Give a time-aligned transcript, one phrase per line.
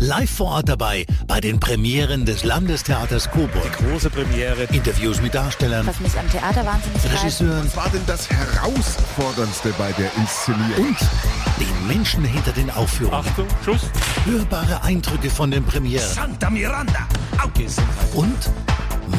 [0.00, 3.50] Live vor Ort dabei bei den Premieren des Landestheaters Coburg.
[3.78, 4.62] Die große Premiere.
[4.72, 5.86] Interviews mit Darstellern.
[5.86, 7.66] Was mich am Theater wahnsinnig Regisseuren.
[7.66, 10.86] Was war denn das Herausforderndste bei der Inszenierung?
[10.86, 10.96] Und
[11.60, 13.26] den Menschen hinter den Aufführungen.
[13.26, 13.82] Achtung, Schuss.
[14.24, 16.08] Hörbare Eindrücke von den Premieren.
[16.08, 17.06] Santa Miranda.
[18.14, 18.38] Und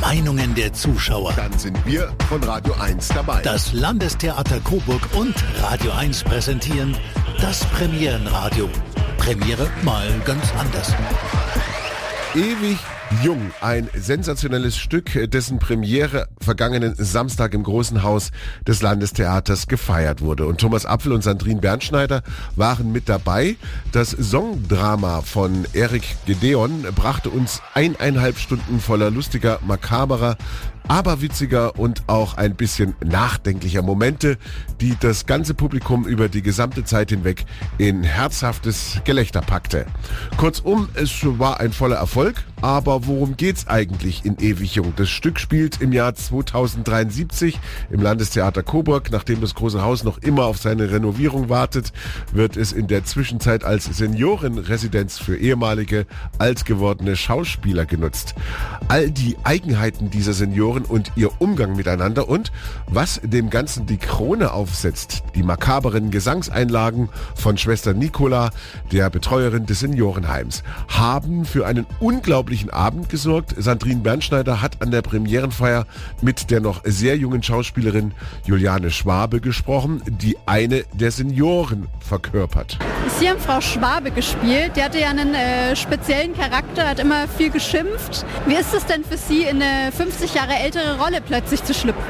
[0.02, 1.34] Meinungen der Zuschauer.
[1.34, 3.43] Dann sind wir von Radio 1 dabei.
[3.43, 6.98] Das Landestheater Coburg und Radio 1 präsentieren
[7.39, 8.68] das Premierenradio.
[9.21, 10.91] Premiere mal ganz anders.
[12.33, 12.80] Ewig
[13.23, 18.31] Jung, ein sensationelles Stück, dessen Premiere vergangenen Samstag im Großen Haus
[18.66, 20.47] des Landestheaters gefeiert wurde.
[20.47, 22.23] Und Thomas Apfel und Sandrine Bernschneider
[22.55, 23.57] waren mit dabei.
[23.91, 30.38] Das Songdrama von Erik Gedeon brachte uns eineinhalb Stunden voller lustiger, makaberer,
[30.88, 34.38] aberwitziger und auch ein bisschen nachdenklicher Momente,
[34.80, 37.45] die das ganze Publikum über die gesamte Zeit hinweg
[37.77, 39.86] in herzhaftes Gelächter packte.
[40.38, 44.94] Kurzum, es war ein voller Erfolg, aber worum geht's eigentlich in Ewig Jung?
[44.95, 49.11] Das Stück spielt im Jahr 2073 im Landestheater Coburg.
[49.11, 51.92] Nachdem das große Haus noch immer auf seine Renovierung wartet,
[52.33, 56.05] wird es in der Zwischenzeit als Seniorenresidenz für ehemalige,
[56.38, 58.36] alt gewordene Schauspieler genutzt.
[58.88, 62.52] All die Eigenheiten dieser Senioren und ihr Umgang miteinander und
[62.88, 68.52] was dem Ganzen die Krone aufsetzt, die makaberen Gesangseinlagen von Schwester Nicola,
[68.92, 73.53] der Betreuerin des Seniorenheims, haben für einen unglaublichen Abend gesorgt.
[73.58, 75.86] Sandrine Bernschneider hat an der Premierenfeier
[76.22, 78.14] mit der noch sehr jungen Schauspielerin
[78.45, 82.77] Juliane Schwabe gesprochen, die eine der Senioren verkörpert.
[83.19, 84.72] Sie haben Frau Schwabe gespielt.
[84.75, 88.25] Die hatte ja einen äh, speziellen Charakter, hat immer viel geschimpft.
[88.45, 92.04] Wie ist es denn für Sie, in eine 50 Jahre ältere Rolle plötzlich zu schlüpfen?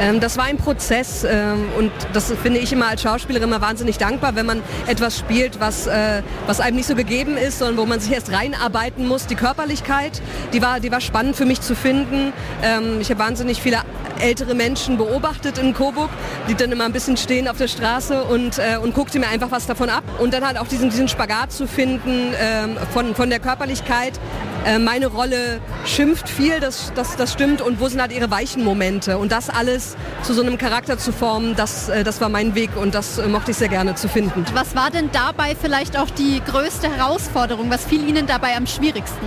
[0.00, 3.98] Ähm, das war ein Prozess ähm, und das finde ich immer als Schauspielerin immer wahnsinnig
[3.98, 7.84] dankbar, wenn man etwas spielt, was, äh, was einem nicht so gegeben ist, sondern wo
[7.84, 9.26] man sich erst reinarbeiten muss.
[9.26, 10.22] Die Körperlichkeit,
[10.54, 12.32] die war, die war spannend für mich zu finden.
[12.62, 13.78] Ähm, ich habe wahnsinnig viele
[14.20, 16.10] ältere Menschen beobachtet in Coburg,
[16.48, 19.50] die dann immer ein bisschen stehen auf der Straße und, äh, und guckte mir einfach
[19.50, 20.04] was davon ab.
[20.18, 22.34] Und dann halt auch diesen, diesen Spagat zu finden
[22.92, 24.18] von, von der Körperlichkeit.
[24.64, 27.62] Äh, meine Rolle schimpft viel, das, das, das stimmt.
[27.62, 29.18] Und wo sind halt ihre weichen Momente?
[29.18, 32.76] Und das alles zu so einem Charakter zu formen, das, äh, das war mein Weg
[32.76, 34.44] und das äh, mochte ich sehr gerne zu finden.
[34.52, 37.70] Was war denn dabei vielleicht auch die größte Herausforderung?
[37.70, 39.26] Was fiel Ihnen dabei am schwierigsten?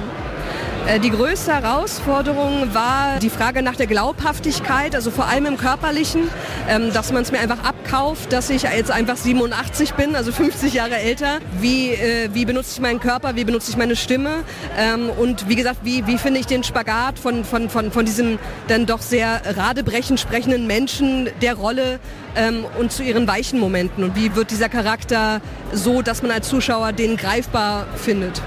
[0.87, 6.27] Äh, Die größte Herausforderung war die Frage nach der Glaubhaftigkeit, also vor allem im Körperlichen,
[6.67, 10.73] ähm, dass man es mir einfach abkauft, dass ich jetzt einfach 87 bin, also 50
[10.73, 11.39] Jahre älter.
[11.59, 14.43] Wie, äh, wie benutze ich meinen Körper, wie benutze ich meine Stimme
[14.77, 18.37] ähm, und wie gesagt, wie, wie finde ich den Spagat von, von, von, von diesem
[18.67, 21.99] dann doch sehr radebrechend sprechenden Menschen der Rolle
[22.35, 25.39] ähm, und zu ihren weichen Momenten und wie wird dieser Charakter
[25.71, 28.41] so, dass man als Zuschauer den greifbar findet.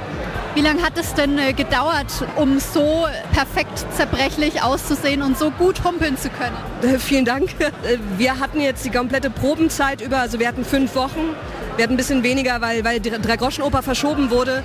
[0.56, 2.06] Wie lange hat es denn äh, gedauert,
[2.37, 6.56] um so perfekt zerbrechlich auszusehen und so gut humpeln zu können?
[6.81, 7.50] Äh, Vielen Dank.
[7.61, 11.34] Äh, Wir hatten jetzt die komplette Probenzeit über, also wir hatten fünf Wochen.
[11.77, 14.62] Wir hatten ein bisschen weniger, weil, weil die Drei-Groschen-Oper verschoben wurde.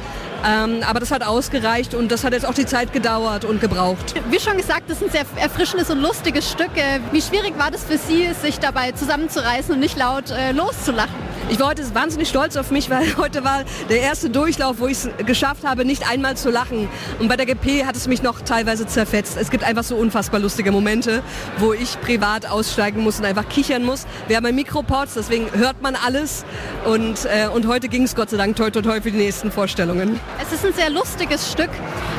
[0.47, 4.13] Ähm, aber das hat ausgereicht und das hat jetzt auch die Zeit gedauert und gebraucht.
[4.29, 6.71] Wie schon gesagt, das ist ein sehr erfrischendes und lustiges Stück.
[7.11, 11.30] Wie schwierig war das für Sie, sich dabei zusammenzureißen und nicht laut äh, loszulachen?
[11.51, 14.99] Ich war heute wahnsinnig stolz auf mich, weil heute war der erste Durchlauf, wo ich
[14.99, 16.87] es geschafft habe, nicht einmal zu lachen.
[17.19, 19.35] Und bei der GP hat es mich noch teilweise zerfetzt.
[19.35, 21.21] Es gibt einfach so unfassbar lustige Momente,
[21.57, 24.05] wo ich privat aussteigen muss und einfach kichern muss.
[24.29, 26.45] Wir haben ein Mikroports, deswegen hört man alles.
[26.85, 29.51] Und, äh, und heute ging es Gott sei Dank toi toi toi für die nächsten
[29.51, 30.21] Vorstellungen.
[30.41, 31.69] Es ist ein sehr lustiges Stück,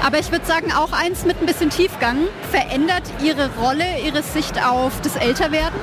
[0.05, 2.19] aber ich würde sagen auch eins mit ein bisschen Tiefgang.
[2.51, 5.81] Verändert Ihre Rolle, Ihre Sicht auf das Älterwerden?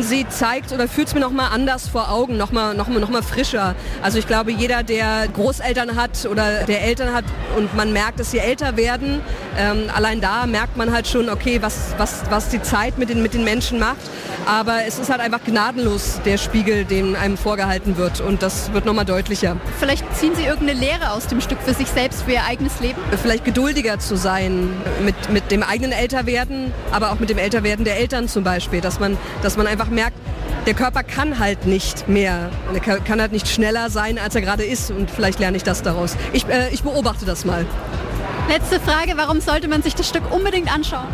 [0.00, 2.52] Sie zeigt oder führt es mir noch mal anders vor Augen, noch
[2.88, 3.74] mal, noch, mal, noch mal frischer.
[4.02, 7.24] Also ich glaube, jeder, der Großeltern hat oder der Eltern hat
[7.56, 9.20] und man merkt, dass sie älter werden,
[9.58, 13.22] ähm, allein da merkt man halt schon, okay, was, was, was die Zeit mit den,
[13.22, 13.96] mit den Menschen macht.
[14.46, 18.84] Aber es ist halt einfach gnadenlos der Spiegel, den einem vorgehalten wird und das wird
[18.84, 19.56] noch mal deutlicher.
[19.78, 23.00] Vielleicht ziehen Sie irgendeine Lehre aus dem Stück für sich selbst, für Ihr eigenes Leben?
[23.20, 24.70] Vielleicht geduldiger zu sein
[25.04, 29.00] mit, mit dem eigenen Älterwerden, aber auch mit dem Älterwerden der Eltern zum Beispiel, dass
[29.00, 30.16] man, dass man einfach merkt,
[30.66, 34.64] der Körper kann halt nicht mehr, er kann- halt nicht schneller sein, als er gerade
[34.64, 36.16] ist und vielleicht lerne ich das daraus.
[36.32, 37.64] Ich, äh, ich beobachte das mal.
[38.48, 41.08] Letzte Frage, warum sollte man sich das Stück unbedingt anschauen?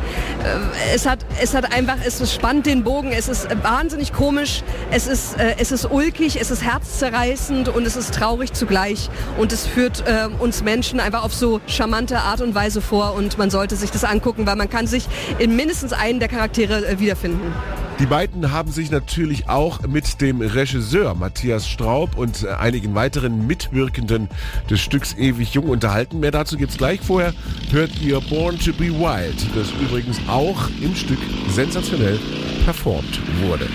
[0.95, 5.39] Es hat, es hat einfach, es spannt den Bogen, es ist wahnsinnig komisch, es ist,
[5.39, 9.09] äh, es ist ulkig, es ist herzzerreißend und es ist traurig zugleich
[9.39, 13.39] und es führt äh, uns Menschen einfach auf so charmante Art und Weise vor und
[13.39, 15.07] man sollte sich das angucken, weil man kann sich
[15.39, 17.55] in mindestens einen der Charaktere äh, wiederfinden.
[18.03, 24.29] Die beiden haben sich natürlich auch mit dem Regisseur Matthias Straub und einigen weiteren Mitwirkenden
[24.69, 26.19] des Stücks Ewig Jung unterhalten.
[26.19, 27.01] Mehr dazu gibt's gleich.
[27.01, 27.33] Vorher
[27.71, 31.21] hört ihr Born to be Wild, das übrigens auch im Stück
[31.51, 32.19] sensationell
[32.65, 33.69] performt wurde.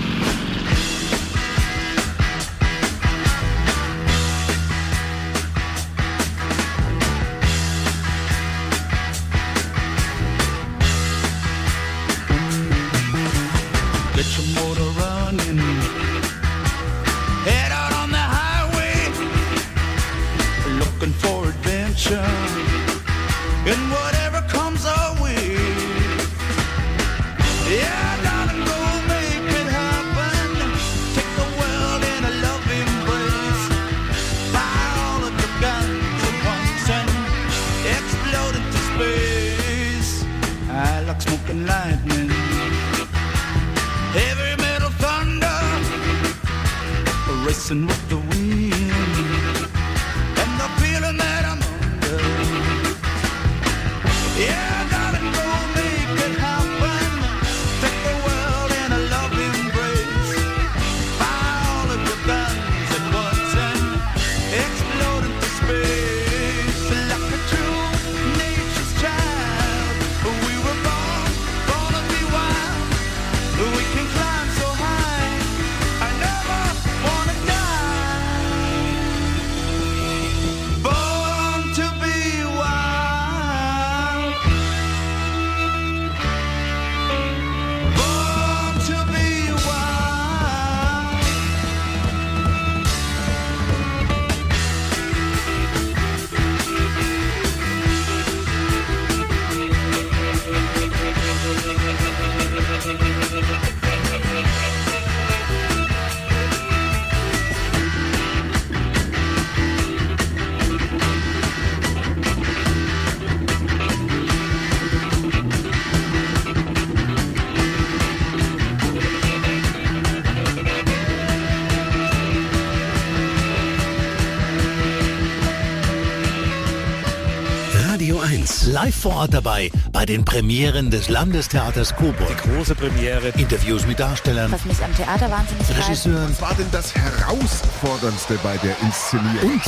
[128.98, 132.36] Vor Ort dabei bei den Premieren des Landestheaters Coburg.
[132.42, 133.28] Große Premiere.
[133.36, 135.66] Interviews mit Darstellern, was mich am Theater wahnsinnig.
[135.78, 139.52] Regisseuren Was war denn das Herausforderndste bei der Inszenierung?
[139.52, 139.62] und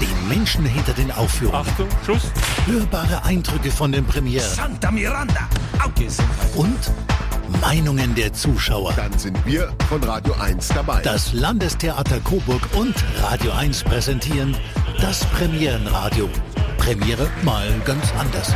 [0.00, 1.66] den Menschen hinter den Aufführungen.
[1.66, 2.22] Achtung, Schuss.
[2.66, 5.48] Hörbare Eindrücke von den Premieren Santa Miranda.
[6.56, 6.78] Und
[7.60, 8.92] Meinungen der Zuschauer.
[8.96, 11.00] Dann sind wir von Radio 1 dabei.
[11.02, 14.56] Das Landestheater Coburg und Radio 1 präsentieren
[15.00, 16.28] das Premierenradio.
[16.84, 18.52] Premiere mal ganz anders.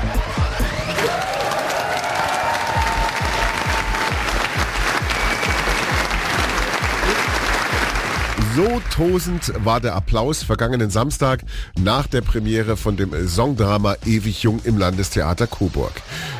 [8.58, 11.44] So tosend war der Applaus vergangenen Samstag
[11.80, 15.92] nach der Premiere von dem Songdrama Ewig Jung im Landestheater Coburg.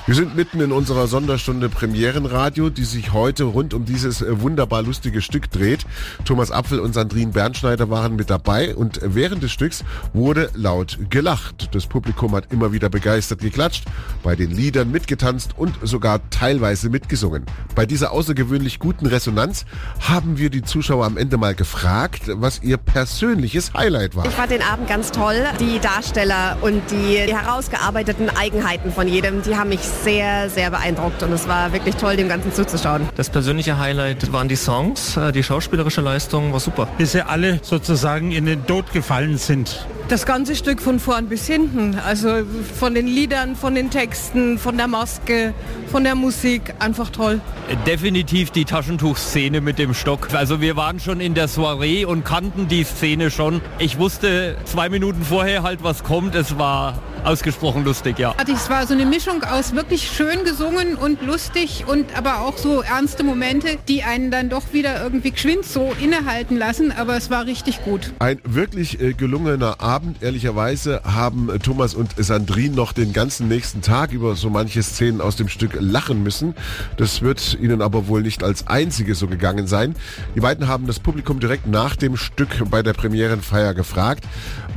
[0.07, 5.23] Wir sind mitten in unserer Sonderstunde Premierenradio, die sich heute rund um dieses wunderbar lustige
[5.23, 5.87] Stück dreht.
[6.25, 11.69] Thomas Apfel und Sandrine Bernschneider waren mit dabei und während des Stücks wurde laut gelacht.
[11.73, 13.85] Das Publikum hat immer wieder begeistert geklatscht,
[14.25, 17.45] bei den Liedern mitgetanzt und sogar teilweise mitgesungen.
[17.77, 19.67] Bei dieser außergewöhnlich guten Resonanz
[20.01, 24.27] haben wir die Zuschauer am Ende mal gefragt, was ihr persönliches Highlight war.
[24.27, 25.45] Ich fand den Abend ganz toll.
[25.61, 31.23] Die Darsteller und die herausgearbeiteten Eigenheiten von jedem, die haben mich sehr, sehr beeindruckt.
[31.23, 33.09] Und es war wirklich toll, dem Ganzen zuzuschauen.
[33.17, 36.89] Das persönliche Highlight waren die Songs, äh, die schauspielerische Leistung war super.
[36.99, 39.87] Bis sie alle sozusagen in den Tod gefallen sind.
[40.09, 41.99] Das ganze Stück von vorn bis hinten.
[42.07, 42.43] Also
[42.79, 45.53] von den Liedern, von den Texten, von der Maske,
[45.93, 46.75] von der Musik.
[46.79, 47.41] Einfach toll.
[47.87, 50.29] Definitiv die Taschentuchszene mit dem Stock.
[50.33, 53.61] Also wir waren schon in der Soiree und kannten die Szene schon.
[53.79, 56.35] Ich wusste zwei Minuten vorher halt, was kommt.
[56.35, 58.35] Es war ausgesprochen lustig, ja.
[58.51, 62.81] Es war so eine Mischung aus wirklich schön gesungen und lustig und aber auch so
[62.81, 66.91] ernste Momente, die einen dann doch wieder irgendwie geschwind so innehalten lassen.
[66.91, 68.15] Aber es war richtig gut.
[68.19, 70.23] Ein wirklich äh, gelungener Abend.
[70.23, 75.21] Ehrlicherweise haben äh, Thomas und Sandrine noch den ganzen nächsten Tag über so manche Szenen
[75.21, 76.55] aus dem Stück lachen müssen.
[76.97, 79.95] Das wird ihnen aber wohl nicht als einzige so gegangen sein.
[80.35, 84.25] Die beiden haben das Publikum direkt nach dem Stück bei der Premierenfeier gefragt,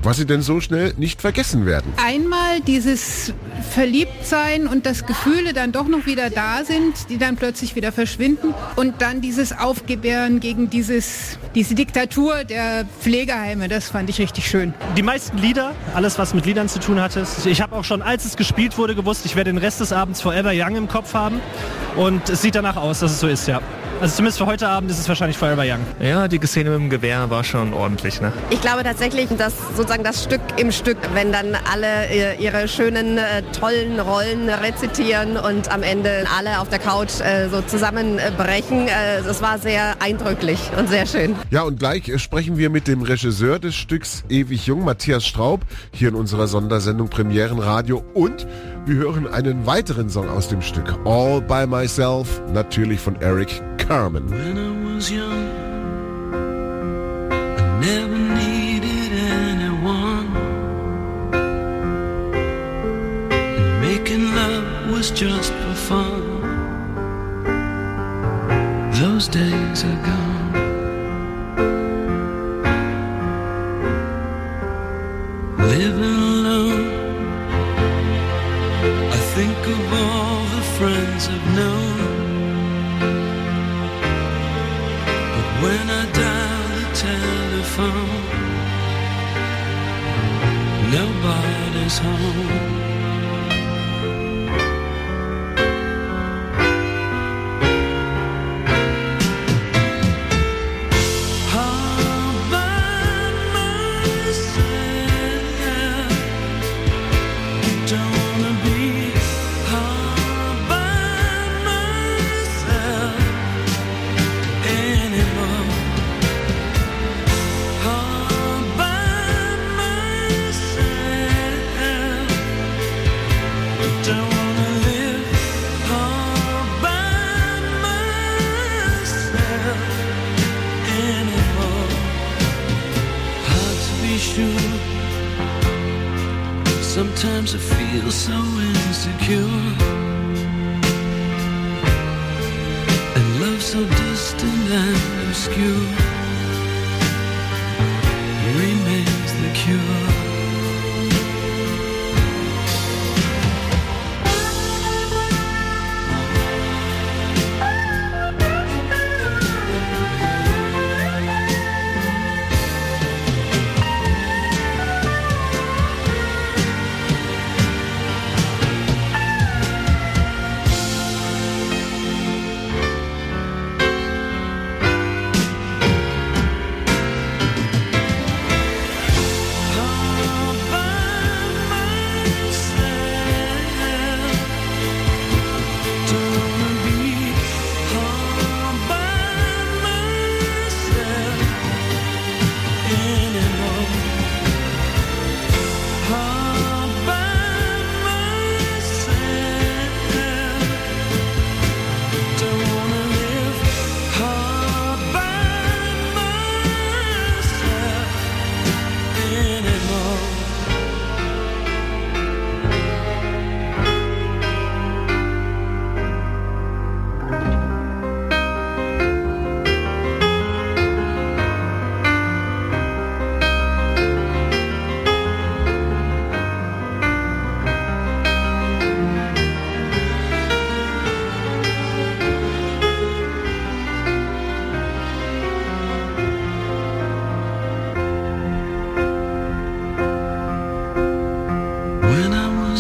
[0.04, 1.94] was sie denn so schnell nicht vergessen werden.
[2.04, 3.34] Einmal dieses
[3.72, 8.54] Verliebtsein und das Gefühle dann doch noch wieder da sind, die dann plötzlich wieder verschwinden.
[8.76, 13.68] Und dann dieses Aufgebären gegen dieses, diese Diktatur der Pflegeheime.
[13.68, 14.74] Das fand ich richtig schön.
[14.98, 17.26] Die meisten Lieder, alles was mit Liedern zu tun hatte.
[17.46, 20.22] Ich habe auch schon, als es gespielt wurde, gewusst, ich werde den Rest des Abends
[20.22, 21.40] Forever Young im Kopf haben.
[21.96, 23.62] Und es sieht danach aus, dass es so ist, ja.
[24.02, 25.86] Also zumindest für heute Abend ist es wahrscheinlich Forever Young.
[26.00, 28.34] Ja, die Szene mit dem Gewehr war schon ordentlich, ne?
[28.50, 33.20] Ich glaube tatsächlich, dass sozusagen das Stück im Stück, wenn dann alle äh, ihre schönen,
[33.20, 38.88] äh, tollen Rollen rezitieren und am Ende alle auf der Couch äh, so zusammenbrechen,
[39.24, 41.36] das war sehr eindrücklich und sehr schön.
[41.52, 45.62] Ja, und gleich sprechen wir mit dem Regisseur des Stücks Ewig Jung, Matthias Straub,
[45.94, 48.04] hier in unserer Sondersendung Premierenradio.
[48.16, 48.48] Und
[48.86, 54.30] wir hören einen weiteren Song aus dem Stück, All by Myself, natürlich von Eric Carmen.
[54.30, 55.50] When I was young,
[57.32, 60.28] I never needed anyone.
[63.32, 66.31] And making love was just for fun.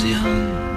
[0.02, 0.71] 这样。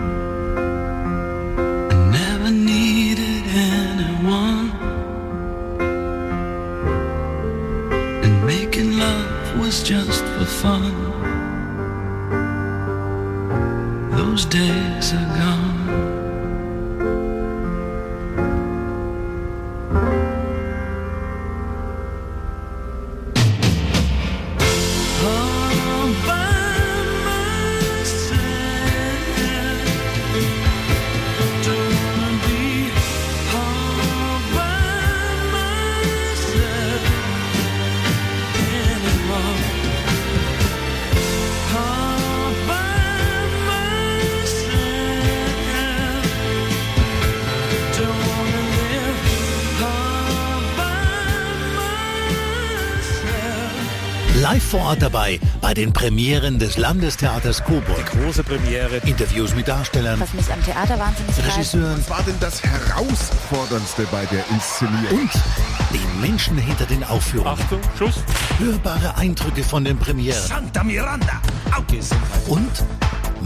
[54.95, 58.07] Ort dabei bei den Premieren des Landestheaters Coburg.
[58.13, 58.99] Große Premiere.
[58.99, 61.37] Interviews mit Darstellern, Was mich am Theater wahnsinnig.
[61.45, 65.19] Regisseuren Was war denn das Herausforderndste bei der Inszenierung?
[65.19, 65.31] und
[65.93, 67.59] den Menschen hinter den Aufführungen.
[67.61, 68.23] Achtung, Schuss.
[68.61, 71.43] Hörbare Eindrücke von den Premieren Santa Miranda,
[72.47, 72.71] und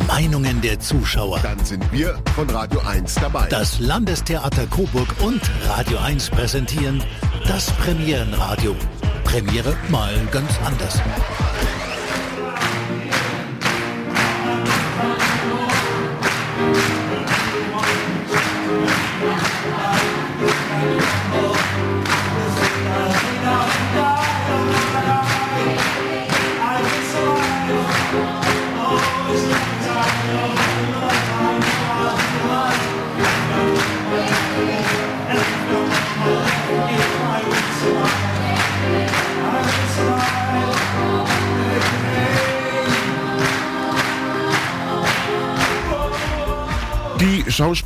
[0.07, 1.40] Meinungen der Zuschauer.
[1.40, 3.49] Dann sind wir von Radio 1 dabei.
[3.49, 7.02] Das Landestheater Coburg und Radio 1 präsentieren
[7.47, 8.76] das Premierenradio.
[9.28, 11.02] Premiere mal ganz anders.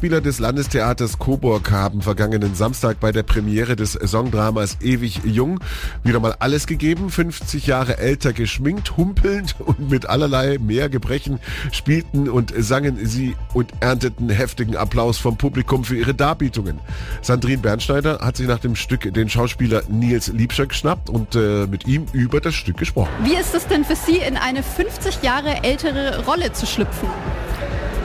[0.02, 5.60] Schauspieler des Landestheaters Coburg haben vergangenen Samstag bei der Premiere des Songdramas Ewig Jung
[6.02, 7.08] wieder mal alles gegeben.
[7.08, 11.38] 50 Jahre älter geschminkt, humpelnd und mit allerlei mehr Gebrechen
[11.70, 16.80] spielten und sangen sie und ernteten heftigen Applaus vom Publikum für ihre Darbietungen.
[17.20, 21.86] Sandrine Bernschneider hat sich nach dem Stück den Schauspieler Nils Liebscher geschnappt und äh, mit
[21.86, 23.12] ihm über das Stück gesprochen.
[23.22, 27.08] Wie ist es denn für Sie, in eine 50 Jahre ältere Rolle zu schlüpfen?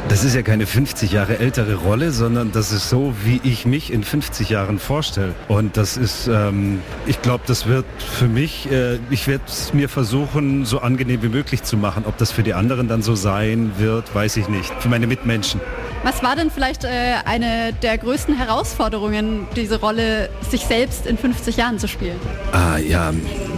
[0.10, 3.92] Das ist ja keine 50 Jahre ältere Rolle, sondern das ist so, wie ich mich
[3.92, 5.36] in 50 Jahren vorstelle.
[5.50, 9.90] Und das ist, ähm, ich glaube, das wird für mich, äh, ich werde es mir
[9.90, 12.06] versuchen, so angenehm wie möglich zu machen.
[12.08, 14.74] Ob das für die anderen dann so sein wird, weiß ich nicht.
[14.80, 15.60] Für meine Mitmenschen.
[16.04, 21.58] Was war denn vielleicht äh, eine der größten Herausforderungen, diese Rolle sich selbst in 50
[21.58, 22.20] Jahren zu spielen?
[22.52, 23.12] Ah ja,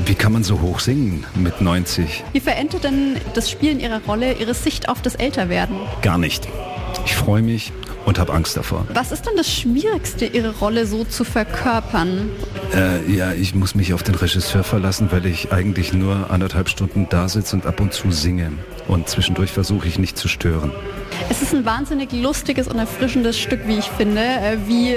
[0.05, 2.24] wie kann man so hoch singen mit 90?
[2.31, 5.77] Wie verändert denn das Spielen Ihrer Rolle Ihre Sicht auf das Älterwerden?
[6.01, 6.48] Gar nicht.
[7.05, 7.72] Ich freue mich
[8.06, 8.86] und habe Angst davor.
[8.94, 12.29] Was ist denn das Schwierigste, Ihre Rolle so zu verkörpern?
[12.74, 17.08] Äh, ja, ich muss mich auf den Regisseur verlassen, weil ich eigentlich nur anderthalb Stunden
[17.10, 18.51] da sitze und ab und zu singe.
[18.88, 20.72] Und zwischendurch versuche ich nicht zu stören.
[21.29, 24.22] Es ist ein wahnsinnig lustiges und erfrischendes Stück, wie ich finde.
[24.22, 24.96] Äh, Wie,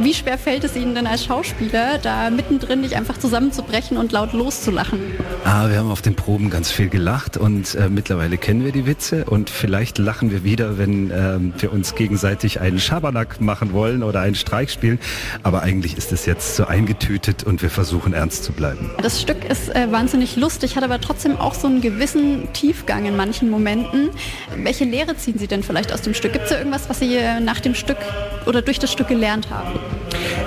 [0.00, 4.32] wie schwer fällt es Ihnen denn als Schauspieler, da mittendrin nicht einfach zusammenzubrechen und laut
[4.32, 4.98] loszulachen?
[5.44, 8.86] Ah, wir haben auf den Proben ganz viel gelacht und äh, mittlerweile kennen wir die
[8.86, 12.29] Witze und vielleicht lachen wir wieder, wenn ähm, wir uns gegenseitig
[12.60, 14.98] einen Schabernack machen wollen oder einen Streich spielen.
[15.42, 18.90] Aber eigentlich ist es jetzt so eingetütet und wir versuchen ernst zu bleiben.
[19.02, 23.16] Das Stück ist äh, wahnsinnig lustig, hat aber trotzdem auch so einen gewissen Tiefgang in
[23.16, 24.10] manchen Momenten.
[24.56, 26.32] Welche Lehre ziehen Sie denn vielleicht aus dem Stück?
[26.32, 27.98] Gibt es da irgendwas, was Sie äh, nach dem Stück
[28.46, 29.78] oder durch das Stück gelernt haben?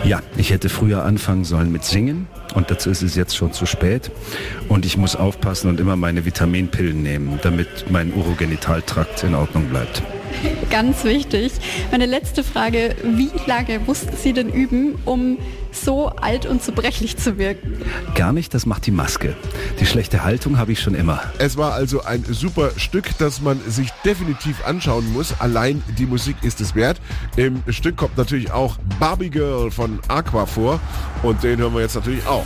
[0.03, 3.65] Ja, ich hätte früher anfangen sollen mit Singen und dazu ist es jetzt schon zu
[3.65, 4.11] spät.
[4.67, 10.03] Und ich muss aufpassen und immer meine Vitaminpillen nehmen, damit mein Urogenitaltrakt in Ordnung bleibt.
[10.69, 11.53] Ganz wichtig.
[11.91, 15.37] Meine letzte Frage, wie lange mussten Sie denn üben, um
[15.71, 17.81] so alt und zerbrechlich zu wirken?
[18.15, 19.35] Gar nicht, das macht die Maske.
[19.79, 21.21] Die schlechte Haltung habe ich schon immer.
[21.39, 25.33] Es war also ein super Stück, das man sich definitiv anschauen muss.
[25.39, 26.99] Allein die Musik ist es wert.
[27.35, 30.79] Im Stück kommt natürlich auch Barbie Girl von Aqua vor
[31.23, 32.45] und den hören wir jetzt natürlich auch.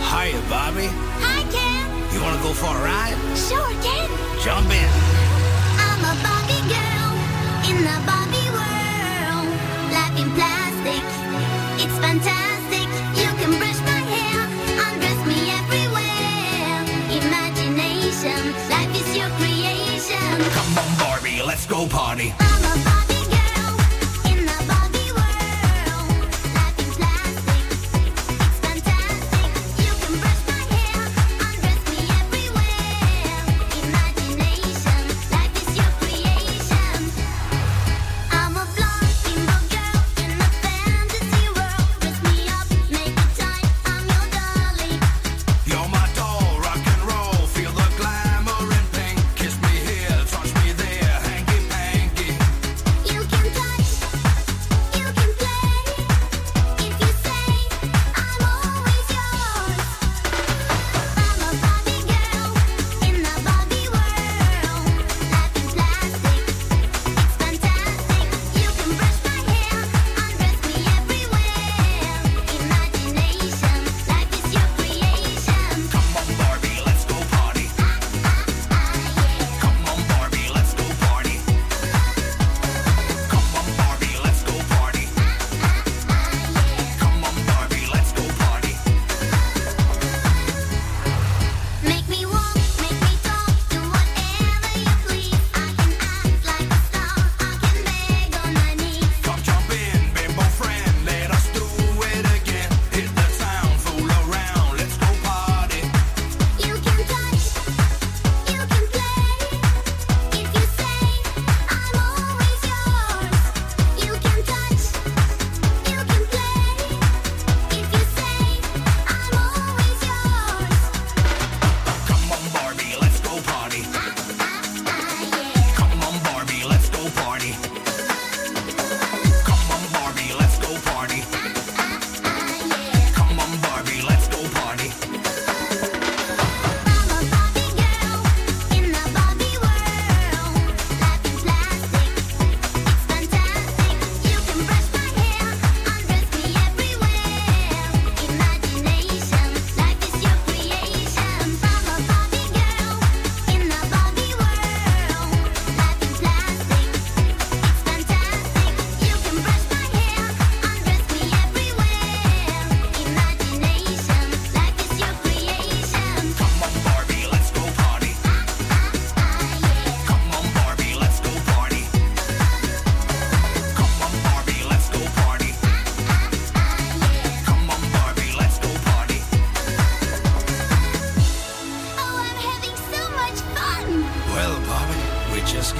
[0.00, 0.88] Hiya, Bobby.
[1.20, 2.14] Hi, Ken.
[2.14, 3.16] You wanna go for a ride?
[3.36, 4.08] Sure, Ken.
[4.44, 5.27] Jump in.
[22.18, 22.57] Go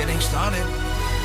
[0.09, 0.65] getting started.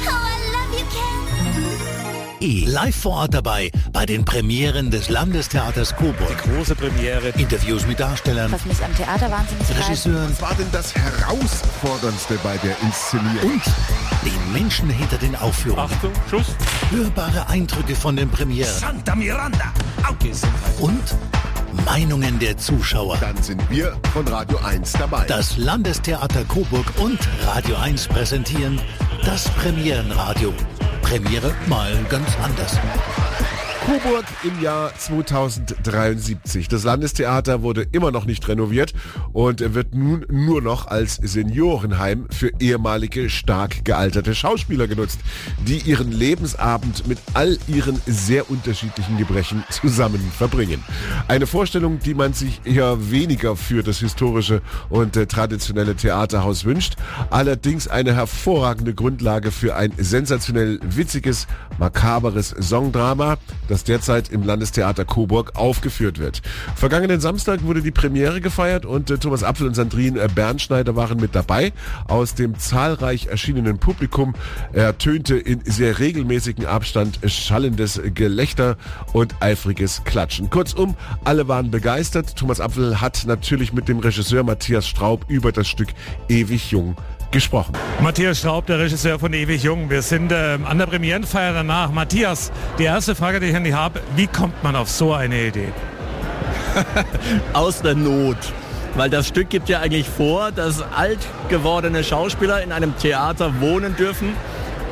[0.06, 2.40] Oh, I love you, Ken.
[2.42, 2.66] E.
[2.66, 6.38] Live vor Ort dabei bei den Premieren des Landestheaters Coburg.
[6.44, 7.30] Große Premiere.
[7.38, 9.66] Interviews mit Darstellern, Was mich am Theater wahnsinnig.
[9.88, 13.52] Regisseuren Was war denn das Herausforderndste bei der Inszenierung?
[13.52, 13.62] und
[14.26, 15.86] den Menschen hinter den Aufführungen.
[15.90, 16.48] Achtung, Schuss.
[16.92, 19.72] Hörbare Eindrücke von den Premieren Santa Miranda.
[20.82, 21.02] und
[21.86, 23.18] Meinungen der Zuschauer.
[23.20, 25.26] Dann sind wir von Radio 1 dabei.
[25.28, 28.80] Das Landestheater Coburg und Radio 1 präsentieren
[29.26, 30.54] das Premierenradio.
[31.02, 32.80] Premiere mal ganz anders.
[33.86, 36.70] Coburg im Jahr 2073.
[36.70, 38.94] Das Landestheater wurde immer noch nicht renoviert
[39.34, 45.20] und wird nun nur noch als Seniorenheim für ehemalige stark gealterte Schauspieler genutzt,
[45.68, 50.82] die ihren Lebensabend mit all ihren sehr unterschiedlichen Gebrechen zusammen verbringen.
[51.28, 56.96] Eine Vorstellung, die man sich eher weniger für das historische und äh, traditionelle Theaterhaus wünscht,
[57.32, 61.48] allerdings eine hervorragende Grundlage für ein sensationell witziges,
[61.80, 63.38] makaberes Songdrama,
[63.74, 66.44] das derzeit im Landestheater Coburg aufgeführt wird.
[66.76, 71.20] Vergangenen Samstag wurde die Premiere gefeiert und äh, Thomas Apfel und Sandrine äh, Bernschneider waren
[71.20, 71.74] mit dabei.
[72.08, 74.36] Aus dem zahlreich erschienenen Publikum
[74.74, 78.78] ertönte in sehr regelmäßigem Abstand schallendes Gelächter
[79.12, 80.52] und eifriges Klatschen.
[80.52, 82.36] Kurzum, alle waren begeistert.
[82.36, 85.90] Thomas Apfel hat natürlich mit dem Regisseur Matthias Straub über das Stück
[86.30, 86.96] Ewig Jung
[87.34, 87.74] gesprochen.
[88.00, 89.90] Matthias Straub, der Regisseur von Ewig Jung.
[89.90, 91.92] Wir sind ähm, an der Premierenfeier danach.
[91.92, 95.48] Matthias, die erste Frage, die ich an dich habe, wie kommt man auf so eine
[95.48, 95.74] Idee?
[97.54, 98.38] aus der Not.
[98.96, 101.20] Weil das Stück gibt ja eigentlich vor, dass alt
[101.50, 104.34] gewordene Schauspieler in einem Theater wohnen dürfen,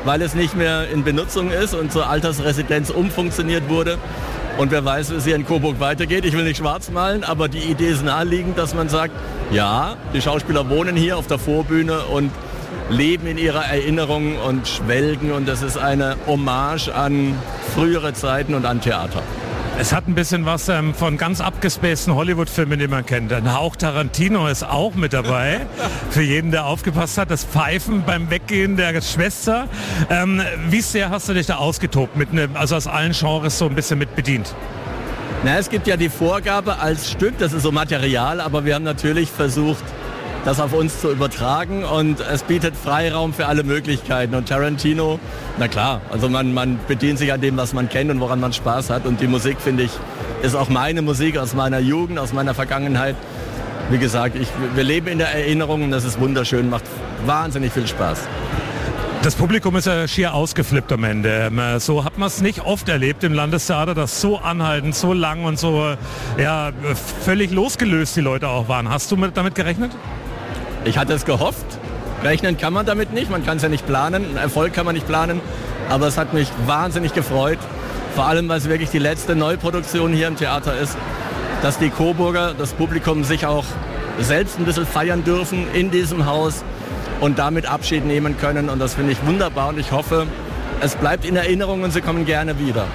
[0.04, 3.98] weil es nicht mehr in Benutzung ist und zur Altersresidenz umfunktioniert wurde.
[4.58, 6.24] Und wer weiß, wie es hier in Coburg weitergeht.
[6.24, 9.12] Ich will nicht schwarz malen, aber die Idee ist naheliegend, dass man sagt,
[9.50, 12.30] ja, die Schauspieler wohnen hier auf der Vorbühne und
[12.90, 15.32] leben in ihrer Erinnerung und schwelgen.
[15.32, 17.34] Und das ist eine Hommage an
[17.74, 19.22] frühere Zeiten und an Theater.
[19.78, 23.32] Es hat ein bisschen was ähm, von ganz abgespaceden Hollywood-Filmen, die man kennt.
[23.32, 25.66] Ein Hauch Tarantino ist auch mit dabei.
[26.10, 27.30] Für jeden, der aufgepasst hat.
[27.30, 29.68] Das Pfeifen beim Weggehen der Schwester.
[30.10, 32.16] Ähm, wie sehr hast du dich da ausgetobt?
[32.16, 34.54] Mit ne, also aus allen Genres so ein bisschen mit bedient?
[35.42, 38.84] Na, es gibt ja die Vorgabe als Stück, das ist so Material, aber wir haben
[38.84, 39.82] natürlich versucht,
[40.44, 44.34] das auf uns zu übertragen und es bietet Freiraum für alle Möglichkeiten.
[44.34, 45.20] Und Tarantino,
[45.58, 48.52] na klar, also man, man bedient sich an dem, was man kennt und woran man
[48.52, 49.06] Spaß hat.
[49.06, 49.92] Und die Musik, finde ich,
[50.42, 53.14] ist auch meine Musik aus meiner Jugend, aus meiner Vergangenheit.
[53.90, 56.84] Wie gesagt, ich, wir leben in der Erinnerung und das ist wunderschön, macht
[57.26, 58.20] wahnsinnig viel Spaß.
[59.22, 61.46] Das Publikum ist ja schier ausgeflippt am Ende.
[61.46, 65.12] Ähm, äh, So hat man es nicht oft erlebt im Landestheater, dass so anhaltend, so
[65.12, 65.94] lang und so
[66.36, 66.72] ja, äh,
[67.24, 68.88] völlig losgelöst die Leute auch waren.
[68.88, 69.92] Hast du mit, damit gerechnet?
[70.84, 71.64] Ich hatte es gehofft.
[72.24, 74.24] Rechnen kann man damit nicht, man kann es ja nicht planen.
[74.24, 75.40] Einen Erfolg kann man nicht planen.
[75.88, 77.58] Aber es hat mich wahnsinnig gefreut.
[78.14, 80.96] Vor allem, weil es wirklich die letzte Neuproduktion hier im Theater ist.
[81.62, 83.64] Dass die Coburger, das Publikum sich auch
[84.20, 86.64] selbst ein bisschen feiern dürfen in diesem Haus
[87.20, 88.68] und damit Abschied nehmen können.
[88.68, 90.26] Und das finde ich wunderbar und ich hoffe,
[90.80, 92.86] es bleibt in Erinnerung und sie kommen gerne wieder.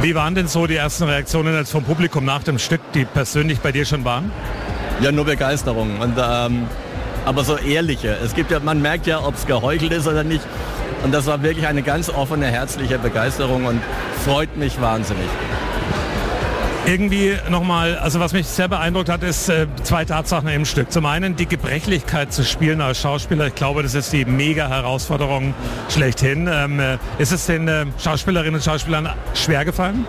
[0.00, 3.58] Wie waren denn so die ersten Reaktionen jetzt vom Publikum nach dem Stück, die persönlich
[3.60, 4.30] bei dir schon waren?
[5.00, 6.00] Ja, nur Begeisterung.
[6.00, 6.66] Und, ähm,
[7.24, 8.16] aber so ehrliche.
[8.24, 10.42] Es gibt ja, man merkt ja, ob es geheuchelt ist oder nicht.
[11.04, 13.80] Und das war wirklich eine ganz offene, herzliche Begeisterung und
[14.24, 15.28] freut mich wahnsinnig.
[16.86, 20.90] Irgendwie nochmal, also was mich sehr beeindruckt hat, ist äh, zwei Tatsachen im Stück.
[20.90, 23.48] Zum einen die Gebrechlichkeit zu spielen als Schauspieler.
[23.48, 25.54] Ich glaube, das ist die mega Herausforderung
[25.90, 26.48] schlechthin.
[26.50, 30.06] Ähm, äh, ist es den äh, Schauspielerinnen und Schauspielern schwer gefallen?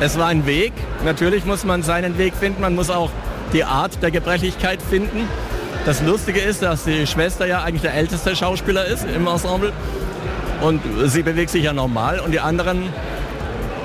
[0.00, 0.72] Es war ein Weg.
[1.04, 2.62] Natürlich muss man seinen Weg finden.
[2.62, 3.10] Man muss auch
[3.52, 5.28] die Art der Gebrechlichkeit finden.
[5.86, 9.72] Das Lustige ist, dass die Schwester ja eigentlich der älteste Schauspieler ist im Ensemble.
[10.60, 12.20] Und sie bewegt sich ja normal.
[12.20, 12.92] Und die anderen,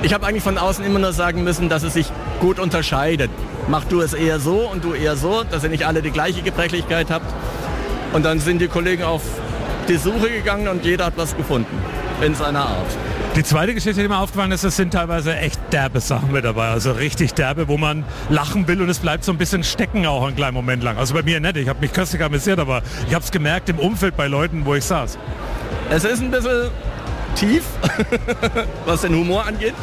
[0.01, 3.31] ich habe eigentlich von außen immer nur sagen müssen, dass es sich gut unterscheidet.
[3.67, 6.41] Mach du es eher so und du eher so, dass ihr nicht alle die gleiche
[6.41, 7.33] Gebrechlichkeit habt.
[8.13, 9.21] Und dann sind die Kollegen auf
[9.87, 12.97] die Suche gegangen und jeder hat was gefunden in seiner Art.
[13.35, 16.69] Die zweite Geschichte, die mir aufgefallen ist, es sind teilweise echt derbe Sachen mit dabei.
[16.69, 20.25] Also richtig derbe, wo man lachen will und es bleibt so ein bisschen stecken auch
[20.25, 20.97] einen kleinen Moment lang.
[20.97, 23.77] Also bei mir nicht, ich habe mich köstlich amüsiert, aber ich habe es gemerkt im
[23.77, 25.17] Umfeld bei Leuten, wo ich saß.
[25.89, 26.69] Es ist ein bisschen
[27.35, 27.63] tief,
[28.85, 29.73] was den Humor angeht.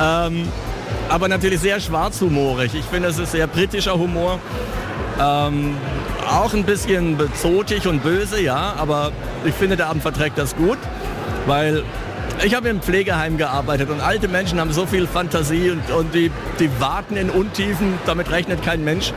[0.00, 0.48] Ähm,
[1.10, 2.74] aber natürlich sehr schwarzhumorig.
[2.74, 4.40] Ich finde, es ist sehr britischer Humor.
[5.20, 5.76] Ähm,
[6.28, 9.12] auch ein bisschen zotig und böse, ja, aber
[9.44, 10.78] ich finde, der Abend verträgt das gut,
[11.46, 11.82] weil
[12.44, 16.30] ich habe im Pflegeheim gearbeitet und alte Menschen haben so viel Fantasie und, und die,
[16.58, 19.12] die warten in Untiefen, damit rechnet kein Mensch.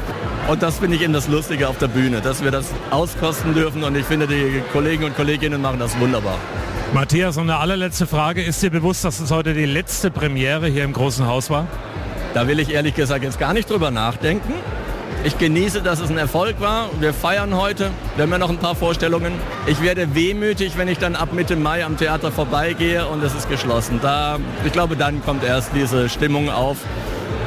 [0.48, 3.84] Und das finde ich eben das Lustige auf der Bühne, dass wir das auskosten dürfen
[3.84, 6.38] und ich finde, die Kollegen und Kolleginnen machen das wunderbar.
[6.94, 8.44] Matthias, und eine allerletzte Frage.
[8.44, 11.68] Ist dir bewusst, dass es heute die letzte Premiere hier im Großen Haus war?
[12.34, 14.54] Da will ich ehrlich gesagt jetzt gar nicht drüber nachdenken.
[15.26, 16.88] Ich genieße, dass es ein Erfolg war.
[17.00, 17.90] Wir feiern heute.
[18.16, 19.34] Wir haben ja noch ein paar Vorstellungen.
[19.66, 23.50] Ich werde wehmütig, wenn ich dann ab Mitte Mai am Theater vorbeigehe und es ist
[23.50, 23.98] geschlossen.
[24.04, 26.78] Da, ich glaube, dann kommt erst diese Stimmung auf.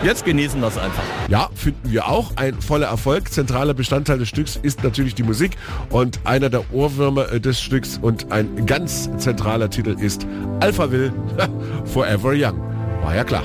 [0.02, 1.04] Jetzt genießen wir es einfach.
[1.28, 2.32] Ja, finden wir auch.
[2.34, 3.30] Ein voller Erfolg.
[3.30, 5.52] Zentraler Bestandteil des Stücks ist natürlich die Musik
[5.90, 10.26] und einer der Ohrwürmer äh, des Stücks und ein ganz zentraler Titel ist
[10.58, 11.12] Alpha Will
[11.84, 12.60] Forever Young.
[13.02, 13.44] War ja klar.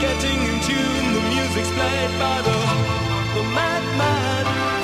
[0.00, 1.12] getting in tune.
[1.12, 2.58] The music's played by the,
[3.36, 4.79] the madman.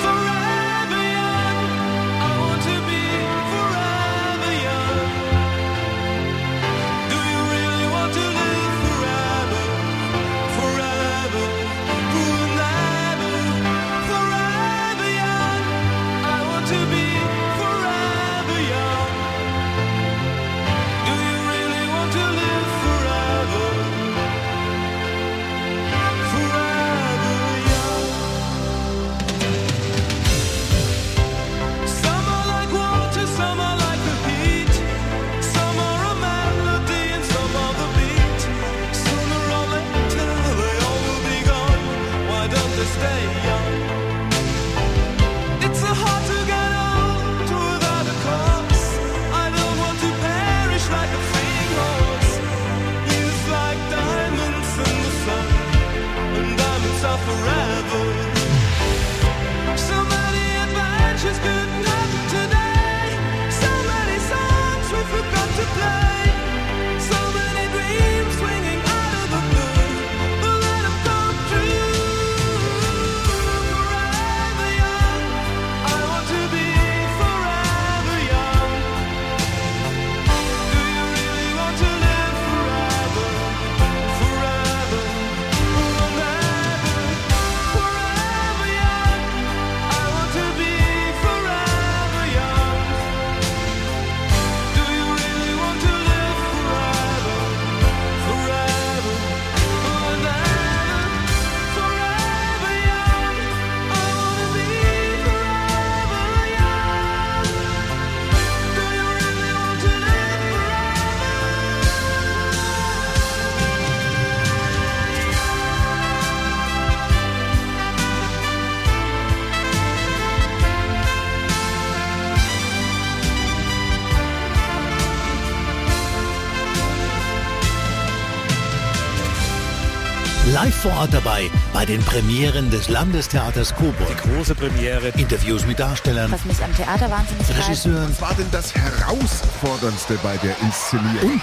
[131.07, 133.95] Live vor Ort dabei bei den Premieren des Landestheaters Coburg.
[134.11, 135.09] Die große Premiere.
[135.17, 137.47] Interviews mit Darstellern, Was mich am Theater wahnsinnig.
[137.57, 141.33] Regisseuren Was war denn das Herausforderndste bei der Inszenierung?
[141.33, 141.43] und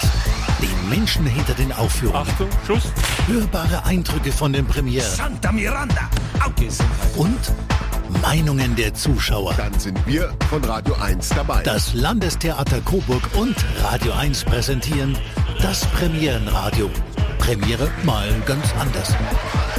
[0.62, 2.28] den Menschen hinter den Aufführungen.
[2.28, 2.84] Achtung, Schuss.
[3.28, 6.10] Hörbare Eindrücke von den Premieren Santa Miranda.
[7.16, 7.40] und
[8.22, 9.54] Meinungen der Zuschauer.
[9.56, 11.64] Dann sind wir von Radio 1 dabei.
[11.64, 15.18] Das Landestheater Coburg und Radio 1 präsentieren
[15.62, 16.90] das Premierenradio.
[17.44, 19.14] Premiere mal ganz anders.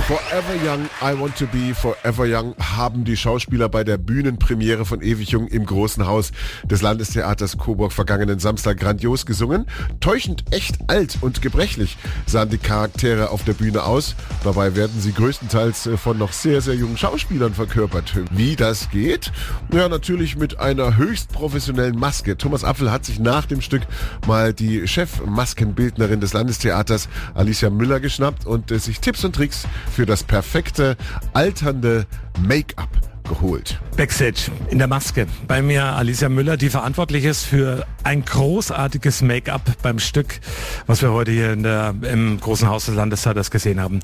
[0.02, 5.00] Forever Young, I Want to Be Forever Young haben die Schauspieler bei der Bühnenpremiere von
[5.00, 6.32] Ewig Jung im Großen Haus
[6.64, 9.64] des Landestheaters Coburg vergangenen Samstag grandios gesungen.
[10.00, 14.14] Täuschend echt alt und gebrechlich sahen die Charaktere auf der Bühne aus.
[14.42, 18.12] Dabei werden sie größtenteils äh, von noch sehr, sehr jungen Schauspielern verkörpert.
[18.32, 19.32] Wie das geht?
[19.72, 22.36] Ja, natürlich mit einer höchst professionellen Maske.
[22.36, 23.82] Thomas Apfel hat sich nach dem Stück
[24.26, 30.06] mal die Chefmaskenbildnerin des Landestheaters, Alicia Müller, geschnappt und äh, sich Tipps und Tricks für
[30.06, 30.96] das perfekte,
[31.32, 32.06] alternde
[32.40, 32.88] Make-up
[33.28, 33.80] geholt.
[33.96, 35.26] Backstage in der Maske.
[35.48, 40.40] Bei mir Alicia Müller, die verantwortlich ist für ein großartiges Make-up beim Stück,
[40.86, 44.00] was wir heute hier der, im großen Haus des Landestheaters gesehen haben.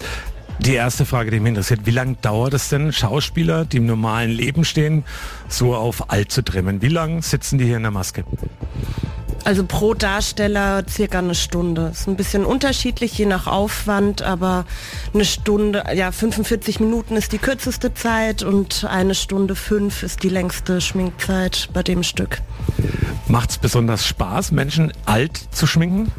[0.60, 4.30] Die erste Frage, die mich interessiert, wie lange dauert es denn, Schauspieler, die im normalen
[4.30, 5.04] Leben stehen,
[5.48, 6.82] so auf alt zu trimmen?
[6.82, 8.24] Wie lange sitzen die hier in der Maske?
[9.44, 11.90] Also pro Darsteller circa eine Stunde.
[11.92, 14.66] Ist ein bisschen unterschiedlich, je nach Aufwand, aber
[15.14, 20.28] eine Stunde, ja 45 Minuten ist die kürzeste Zeit und eine Stunde fünf ist die
[20.28, 22.42] längste Schminkzeit bei dem Stück.
[23.28, 26.12] Macht es besonders Spaß, Menschen alt zu schminken?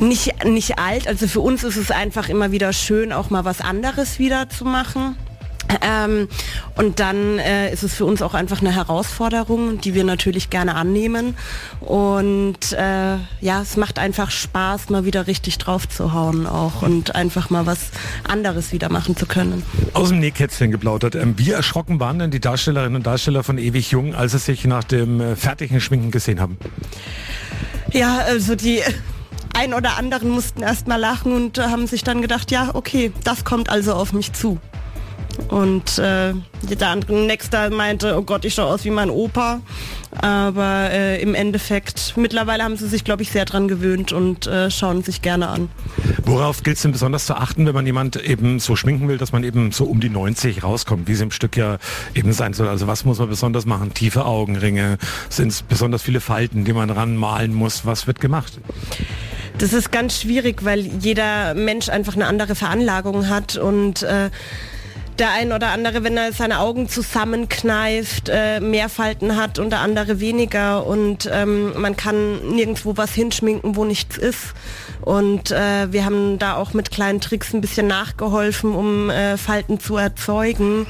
[0.00, 3.60] Nicht, nicht alt, also für uns ist es einfach immer wieder schön, auch mal was
[3.60, 5.16] anderes wieder zu machen.
[5.82, 6.28] Ähm,
[6.76, 10.74] und dann äh, ist es für uns auch einfach eine Herausforderung, die wir natürlich gerne
[10.74, 11.36] annehmen.
[11.80, 17.14] Und äh, ja, es macht einfach Spaß, mal wieder richtig drauf zu hauen auch und
[17.14, 17.90] einfach mal was
[18.28, 19.62] anderes wieder machen zu können.
[19.94, 21.14] Aus dem Nähkätzchen geplaudert.
[21.14, 24.64] Ähm, wie erschrocken waren denn die Darstellerinnen und Darsteller von Ewig Jung, als sie sich
[24.64, 26.58] nach dem äh, fertigen Schminken gesehen haben?
[27.92, 28.82] Ja, also die
[29.54, 33.12] ein oder anderen mussten erst mal lachen und äh, haben sich dann gedacht, ja, okay,
[33.24, 34.58] das kommt also auf mich zu.
[35.48, 39.60] Und äh, der andere Nächster meinte, oh Gott, ich schaue aus wie mein Opa.
[40.20, 44.70] Aber äh, im Endeffekt, mittlerweile haben sie sich, glaube ich, sehr dran gewöhnt und äh,
[44.70, 45.68] schauen sich gerne an.
[46.24, 49.32] Worauf gilt es denn besonders zu achten, wenn man jemand eben so schminken will, dass
[49.32, 51.78] man eben so um die 90 rauskommt, wie es im Stück ja
[52.14, 52.68] eben sein soll?
[52.68, 53.92] Also was muss man besonders machen?
[53.92, 54.98] Tiefe Augenringe?
[55.30, 57.84] Sind es besonders viele Falten, die man ranmalen muss?
[57.84, 58.60] Was wird gemacht?
[59.58, 64.30] Das ist ganz schwierig, weil jeder Mensch einfach eine andere Veranlagung hat und äh,
[65.18, 69.80] der ein oder andere, wenn er seine Augen zusammenkneift, äh, mehr Falten hat und der
[69.80, 74.54] andere weniger und ähm, man kann nirgendwo was hinschminken, wo nichts ist.
[75.00, 79.78] Und äh, wir haben da auch mit kleinen Tricks ein bisschen nachgeholfen, um äh, Falten
[79.78, 80.86] zu erzeugen,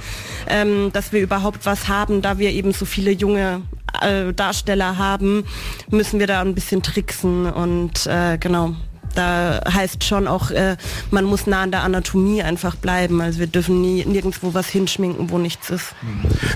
[0.49, 3.63] ähm, dass wir überhaupt was haben, da wir eben so viele junge
[4.03, 5.45] äh, Darsteller haben,
[5.91, 8.75] müssen wir da ein bisschen tricksen und äh, genau.
[9.15, 10.77] Da heißt schon auch, äh,
[11.11, 13.21] man muss nah an der Anatomie einfach bleiben.
[13.21, 15.95] Also wir dürfen nie nirgendwo was hinschminken, wo nichts ist.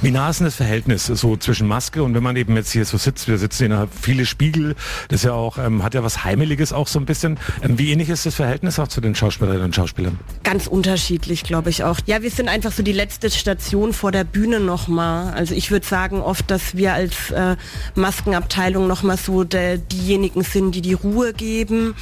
[0.03, 2.85] Wie nah ist denn das Verhältnis so zwischen Maske und wenn man eben jetzt hier
[2.85, 4.75] so sitzt, wir sitzen in viele Spiegel,
[5.09, 7.38] das ja auch, ähm, hat ja was Heimeliges auch so ein bisschen.
[7.62, 10.18] Ähm, wie ähnlich ist das Verhältnis auch zu den Schauspielerinnen und Schauspielern?
[10.42, 11.99] Ganz unterschiedlich, glaube ich auch.
[12.07, 15.33] Ja, wir sind einfach so die letzte Station vor der Bühne nochmal.
[15.35, 17.57] Also ich würde sagen oft, dass wir als äh,
[17.94, 21.94] Maskenabteilung nochmal so der, diejenigen sind, die die Ruhe geben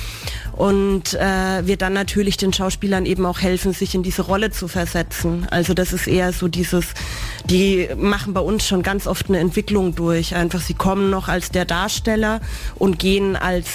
[0.56, 4.68] und äh, wir dann natürlich den Schauspielern eben auch helfen, sich in diese Rolle zu
[4.68, 5.46] versetzen.
[5.50, 6.86] Also das ist eher so dieses,
[7.44, 10.34] die machen bei uns schon ganz oft eine Entwicklung durch.
[10.34, 12.40] Einfach, sie kommen noch als der Darsteller
[12.76, 13.66] und gehen als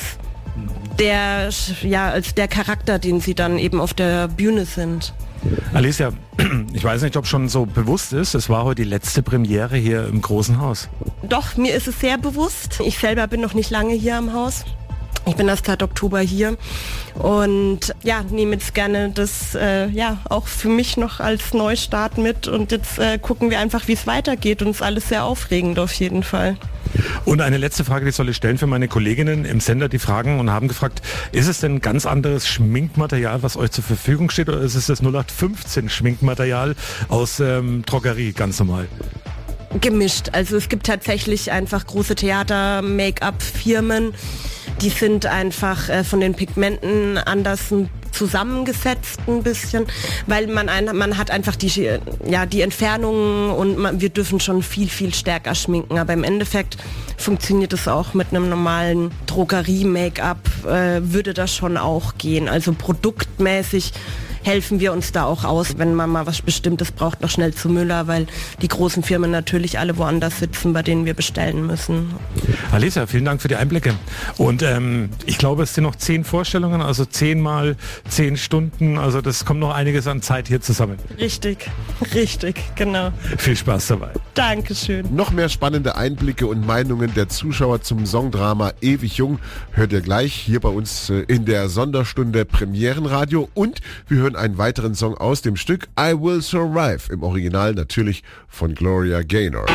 [0.99, 1.49] der,
[1.83, 5.13] ja, als der Charakter, den sie dann eben auf der Bühne sind.
[5.73, 6.11] Alicia,
[6.73, 10.07] ich weiß nicht, ob schon so bewusst ist, es war heute die letzte Premiere hier
[10.07, 10.89] im Großen Haus.
[11.23, 12.79] Doch, mir ist es sehr bewusst.
[12.85, 14.65] Ich selber bin noch nicht lange hier am Haus.
[15.27, 16.57] Ich bin erst seit Oktober hier
[17.13, 22.47] und ja, nehme jetzt gerne das äh, ja auch für mich noch als Neustart mit
[22.47, 25.77] und jetzt äh, gucken wir einfach, wie es weitergeht und es ist alles sehr aufregend
[25.77, 26.57] auf jeden Fall.
[27.23, 30.39] Und eine letzte Frage, die soll ich stellen für meine Kolleginnen im Sender, die fragen
[30.39, 34.61] und haben gefragt, ist es denn ganz anderes Schminkmaterial, was euch zur Verfügung steht oder
[34.61, 36.75] ist es das 0815 Schminkmaterial
[37.09, 38.87] aus ähm, Drogerie, ganz normal?
[39.79, 40.29] Gemischt.
[40.33, 44.13] Also es gibt tatsächlich einfach große Theater, Make-up-Firmen,
[44.81, 47.73] die sind einfach äh, von den Pigmenten anders
[48.11, 49.85] zusammengesetzt ein bisschen,
[50.27, 51.71] weil man ein, man hat einfach die
[52.25, 56.77] ja die Entfernungen und man, wir dürfen schon viel viel stärker schminken, aber im Endeffekt
[57.17, 62.49] funktioniert es auch mit einem normalen Drogerie-Make-up äh, würde das schon auch gehen.
[62.49, 63.93] Also produktmäßig
[64.43, 67.69] helfen wir uns da auch aus, wenn man mal was Bestimmtes braucht, noch schnell zu
[67.69, 68.27] Müller, weil
[68.61, 72.13] die großen Firmen natürlich alle woanders sitzen, bei denen wir bestellen müssen.
[72.71, 73.93] Alisa, vielen Dank für die Einblicke.
[74.37, 77.75] Und ähm, ich glaube, es sind noch zehn Vorstellungen, also zehn mal
[78.07, 78.97] zehn Stunden.
[78.97, 80.97] Also das kommt noch einiges an Zeit hier zusammen.
[81.19, 81.69] Richtig,
[82.13, 83.11] richtig, genau.
[83.37, 84.11] Viel Spaß dabei.
[84.33, 85.13] Dankeschön.
[85.15, 89.39] Noch mehr spannende Einblicke und Meinungen der Zuschauer zum Songdrama Ewig Jung
[89.71, 94.57] hört ihr gleich hier bei uns äh, in der Sonderstunde Premierenradio und wir hören einen
[94.57, 99.65] weiteren Song aus dem Stück I Will Survive, im Original natürlich von Gloria Gaynor.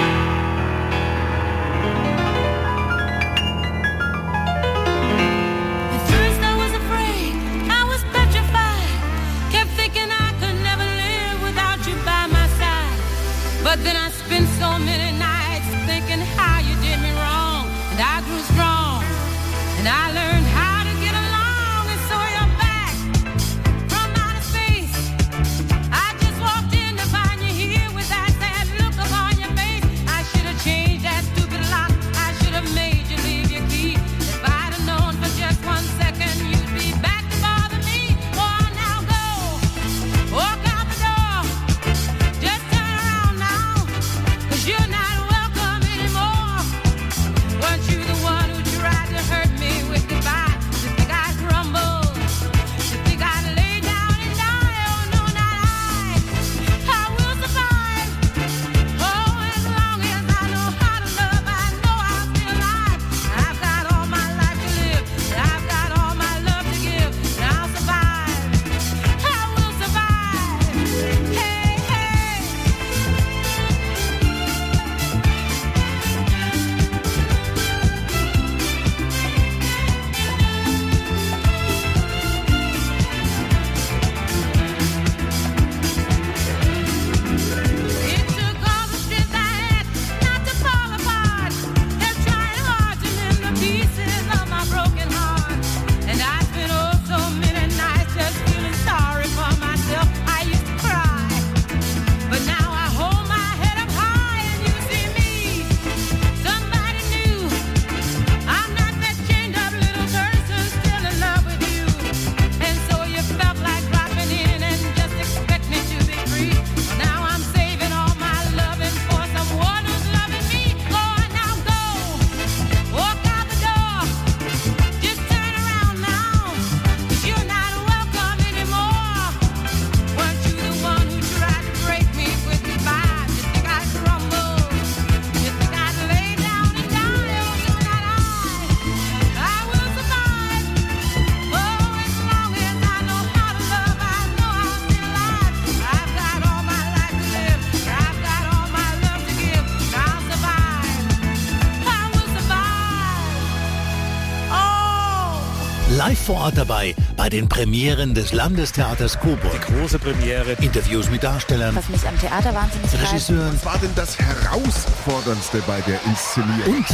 [156.27, 159.39] Vor Ort dabei bei den Premieren des Landestheaters Coburg.
[159.69, 160.57] Die große Premiere.
[160.61, 163.01] Interviews mit Darstellern, Was mich am Theater wahnsinnig.
[163.01, 166.75] Regisseuren Was war denn das Herausforderndste bei der Inszenierung?
[166.79, 166.87] und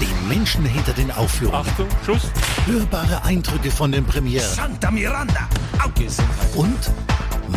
[0.00, 1.66] den Menschen hinter den Aufführungen.
[1.68, 2.30] Achtung, Schuss.
[2.66, 5.48] Hörbare Eindrücke von den Premieren Santa Miranda.
[6.54, 6.78] und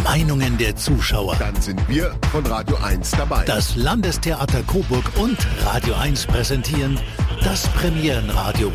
[0.04, 1.36] Meinungen der Zuschauer.
[1.38, 3.46] Dann sind wir von Radio 1 dabei.
[3.46, 7.00] Das Landestheater Coburg und Radio 1 präsentieren
[7.44, 8.72] das Premierenradio.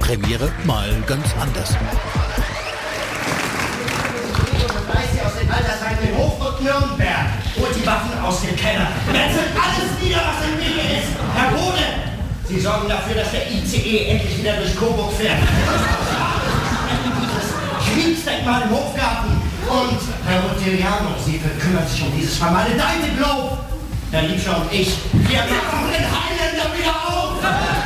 [0.00, 1.76] Premiere mal ganz anders.
[5.24, 7.26] aus den in Hofburg Nürnberg.
[7.56, 8.88] Holt die Waffen aus dem Keller.
[9.12, 11.12] Metzelt alles nieder, was im Wege ist.
[11.36, 11.84] Herr Bode,
[12.48, 15.38] Sie sorgen dafür, dass der ICE endlich wieder durch Coburg fährt.
[17.36, 19.30] Das Kriegsdenkmal im Hofgarten.
[19.68, 23.58] Und Herr Rotiliano, Sie kümmern sich um dieses vermaledeite Globe.
[24.10, 27.79] Herr Liebscher und ich, wir machen den Highlander wieder auf.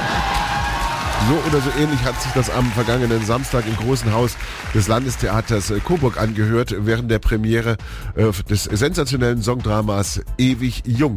[1.26, 4.36] So oder so ähnlich hat sich das am vergangenen Samstag im Großen Haus
[4.74, 7.78] des Landestheaters Coburg angehört, während der Premiere
[8.14, 11.16] äh, des sensationellen Songdramas Ewig Jung.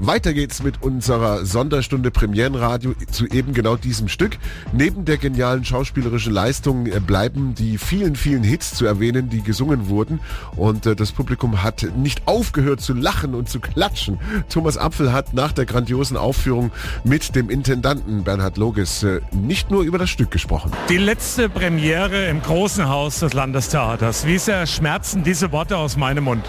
[0.00, 4.38] Weiter geht's mit unserer Sonderstunde Premierenradio zu eben genau diesem Stück.
[4.72, 9.88] Neben der genialen schauspielerischen Leistung äh, bleiben die vielen, vielen Hits zu erwähnen, die gesungen
[9.88, 10.18] wurden.
[10.56, 14.18] Und äh, das Publikum hat nicht aufgehört zu lachen und zu klatschen.
[14.48, 16.72] Thomas Apfel hat nach der grandiosen Aufführung
[17.04, 19.06] mit dem Intendanten Bernhard Loges
[19.46, 20.72] nicht nur über das Stück gesprochen.
[20.88, 24.26] Die letzte Premiere im großen Haus des Landestheaters.
[24.26, 26.44] Wie sehr schmerzen diese Worte aus meinem Mund?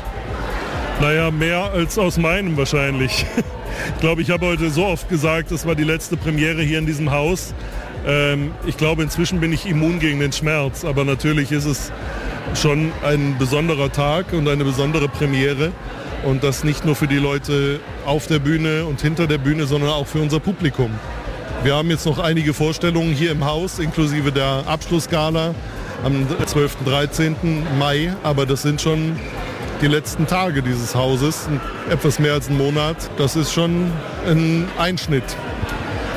[1.02, 3.26] Naja, mehr als aus meinem wahrscheinlich.
[3.94, 6.86] Ich glaube, ich habe heute so oft gesagt, das war die letzte Premiere hier in
[6.86, 7.54] diesem Haus.
[8.08, 11.92] Ähm, ich glaube, inzwischen bin ich immun gegen den Schmerz, aber natürlich ist es
[12.54, 15.74] schon ein besonderer Tag und eine besondere Premiere.
[16.24, 19.90] Und das nicht nur für die Leute auf der Bühne und hinter der Bühne, sondern
[19.90, 20.92] auch für unser Publikum.
[21.64, 25.56] Wir haben jetzt noch einige Vorstellungen hier im Haus, inklusive der Abschlussgala
[26.04, 26.78] am 12.
[26.86, 27.36] 13.
[27.80, 29.16] Mai, aber das sind schon
[29.82, 31.50] die letzten Tage dieses Hauses,
[31.90, 32.98] etwas mehr als einen Monat.
[33.18, 33.92] Das ist schon
[34.28, 35.24] ein Einschnitt.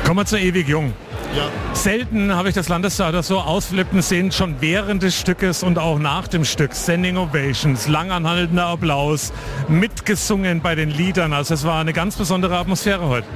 [0.05, 0.93] Kommen wir zu Ewig Jung.
[1.35, 1.47] Ja.
[1.73, 6.27] Selten habe ich das Landestheater so ausflippen sehen, schon während des Stückes und auch nach
[6.27, 6.73] dem Stück.
[6.75, 9.31] Standing Ovations, langanhaltender Applaus,
[9.67, 11.33] mitgesungen bei den Liedern.
[11.33, 13.27] Also es war eine ganz besondere Atmosphäre heute.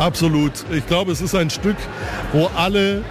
[0.00, 0.52] Absolut.
[0.72, 1.76] Ich glaube, es ist ein Stück,
[2.32, 3.02] wo alle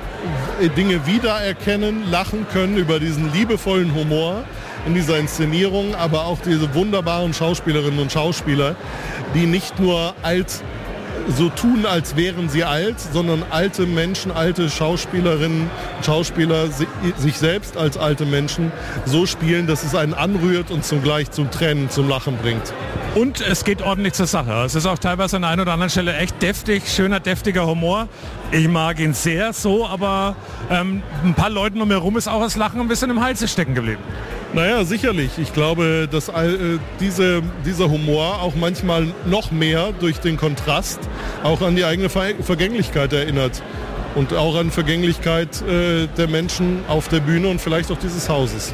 [0.76, 4.44] Dinge wiedererkennen, lachen können über diesen liebevollen Humor
[4.88, 8.76] in dieser Inszenierung, aber auch diese wunderbaren Schauspielerinnen und Schauspieler,
[9.36, 10.64] die nicht nur alt
[11.38, 15.70] so tun, als wären sie alt, sondern alte Menschen, alte Schauspielerinnen,
[16.04, 16.88] Schauspieler si-
[17.18, 18.72] sich selbst als alte Menschen
[19.06, 22.74] so spielen, dass es einen anrührt und zugleich zum Tränen, zum Lachen bringt.
[23.16, 24.64] Und es geht ordentlich zur Sache.
[24.66, 28.08] Es ist auch teilweise an der einen oder anderen Stelle echt deftig, schöner, deftiger Humor.
[28.52, 30.36] Ich mag ihn sehr so, aber
[30.70, 33.48] ähm, ein paar Leuten um mir herum ist auch das Lachen ein bisschen im Halse
[33.48, 34.02] stecken geblieben.
[34.54, 35.32] Naja, sicherlich.
[35.38, 41.00] Ich glaube, dass äh, diese, dieser Humor auch manchmal noch mehr durch den Kontrast
[41.44, 43.62] auch an die eigene Ver Vergänglichkeit erinnert.
[44.16, 48.74] Und auch an Vergänglichkeit äh, der Menschen auf der Bühne und vielleicht auch dieses Hauses.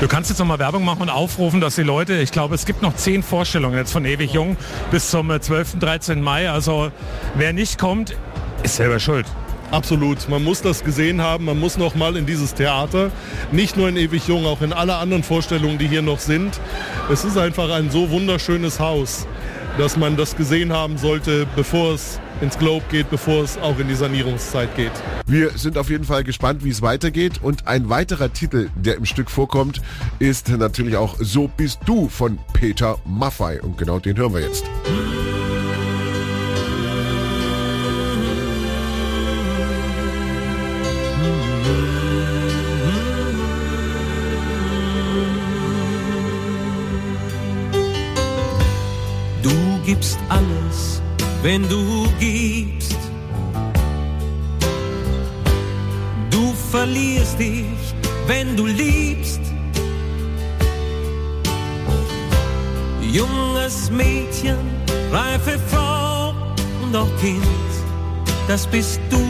[0.00, 2.82] Du kannst jetzt nochmal Werbung machen und aufrufen, dass die Leute, ich glaube, es gibt
[2.82, 4.56] noch zehn Vorstellungen jetzt von Ewig Jung
[4.90, 5.78] bis zum äh, 12.
[5.78, 6.20] 13.
[6.20, 6.50] Mai.
[6.50, 6.90] Also
[7.36, 8.16] wer nicht kommt,
[8.64, 9.24] ist selber schuld.
[9.70, 10.28] Absolut.
[10.28, 13.10] Man muss das gesehen haben, man muss noch mal in dieses Theater.
[13.52, 16.60] Nicht nur in Ewig Jung, auch in alle anderen Vorstellungen, die hier noch sind.
[17.10, 19.26] Es ist einfach ein so wunderschönes Haus,
[19.78, 23.88] dass man das gesehen haben sollte, bevor es ins Globe geht, bevor es auch in
[23.88, 24.92] die Sanierungszeit geht.
[25.26, 27.40] Wir sind auf jeden Fall gespannt, wie es weitergeht.
[27.42, 29.80] Und ein weiterer Titel, der im Stück vorkommt,
[30.18, 33.60] ist natürlich auch So bist du von Peter Maffei.
[33.62, 34.64] Und genau den hören wir jetzt.
[49.42, 50.93] Du gibst alles,
[51.44, 52.96] wenn du gibst.
[56.30, 57.94] Du verlierst dich,
[58.26, 59.42] wenn du liebst.
[63.12, 64.56] Junges Mädchen,
[65.12, 66.32] reife Frau
[66.82, 67.70] und auch Kind,
[68.48, 69.22] das bist du,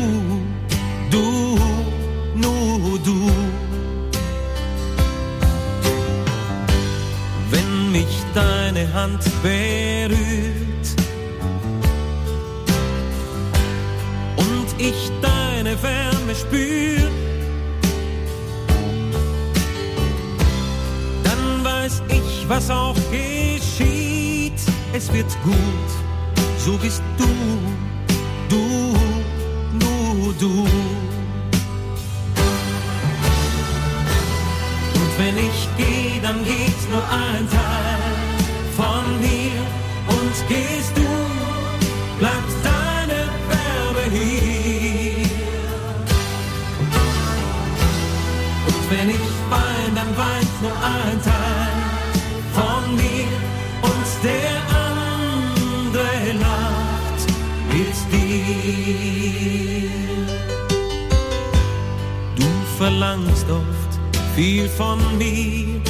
[1.11, 1.59] du,
[2.37, 3.31] nur du.
[7.51, 10.64] wenn mich deine Hand berührt
[14.89, 17.11] ich deine Wärme spür,
[21.23, 24.61] dann weiß ich, was auch geschieht.
[24.93, 25.91] Es wird gut,
[26.59, 27.29] so bist du,
[28.49, 28.97] du,
[29.79, 30.67] nur du.
[36.25, 38.15] dann geht nur ein Teil
[38.75, 39.61] von mir
[40.09, 42.74] und gehst du, bleibt deine
[50.65, 51.75] nur ein Teil
[52.57, 53.33] von mir
[53.91, 54.57] und der
[54.89, 57.23] andere lacht
[57.73, 59.91] mit dir.
[62.37, 62.49] Du
[62.79, 63.93] verlangst oft
[64.35, 65.81] viel von mir.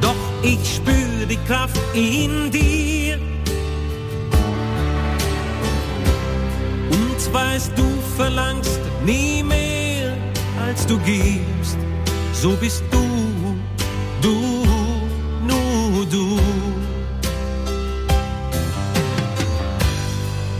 [0.00, 3.18] Doch ich spür die Kraft in dir.
[6.90, 7.86] Und weißt du
[8.16, 9.77] verlangst nie mehr
[10.68, 11.78] als du gibst.
[12.32, 13.04] So bist du,
[14.20, 14.34] du,
[15.46, 16.38] nur du.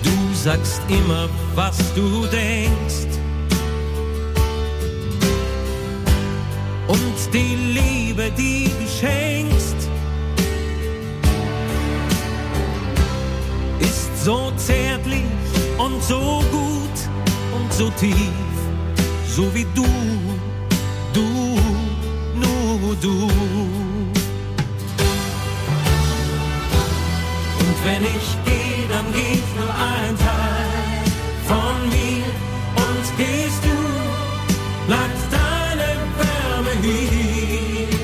[0.03, 3.19] Du sagst immer, was du denkst.
[6.89, 9.77] Und die Liebe, die du schenkst,
[13.81, 15.25] ist so zärtlich
[15.77, 16.97] und so gut
[17.55, 18.48] und so tief,
[19.39, 19.87] so wie du,
[21.13, 21.29] du,
[22.43, 23.17] nur du.
[27.63, 31.05] Und wenn ich gehe, dann geht nur ein Teil
[31.51, 32.27] von mir
[32.85, 33.77] und gehst du,
[34.89, 37.95] bleibt deine Wärme hier.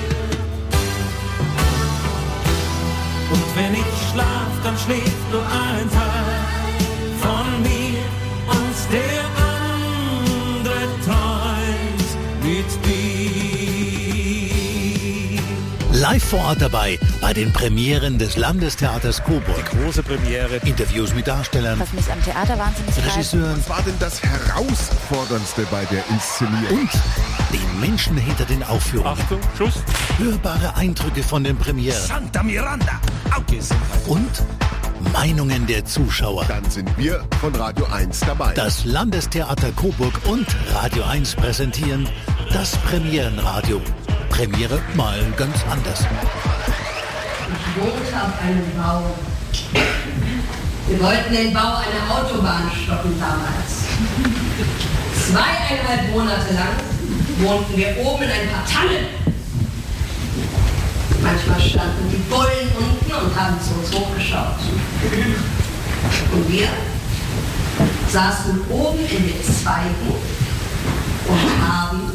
[3.32, 5.43] Und wenn ich schlaf, dann schläft nur
[16.14, 19.56] Live vor Ort dabei bei den Premieren des Landestheaters Coburg.
[19.58, 20.58] Die große Premiere.
[20.64, 22.94] Interviews mit Darstellern, Was mich am Theater wahnsinnig.
[23.04, 26.78] Regisseuren Was war denn das Herausforderndste bei der Inszenierung?
[26.82, 26.90] und
[27.52, 29.18] den Menschen hinter den Aufführungen.
[29.20, 29.82] Achtung, Schuss.
[30.18, 33.00] Hörbare Eindrücke von den Premieren Santa Miranda.
[34.06, 34.30] und
[35.12, 36.44] Meinungen der Zuschauer.
[36.44, 38.54] Dann sind wir von Radio 1 dabei.
[38.54, 42.08] Das Landestheater Coburg und Radio 1 präsentieren
[42.52, 43.82] das Premierenradio.
[44.34, 46.00] Premiere mal ganz anders.
[46.00, 49.14] Ich wohnte auf einem Bau.
[50.88, 53.84] Wir wollten den Bau einer Autobahn stoppen damals.
[55.28, 56.74] Zweieinhalb Monate lang
[57.38, 59.06] wohnten wir oben in ein paar Tannen.
[61.22, 64.58] Manchmal standen die Bullen unten und haben zu uns hochgeschaut.
[66.32, 66.66] Und wir
[68.08, 70.12] saßen oben in den Zweigen
[71.28, 72.13] und haben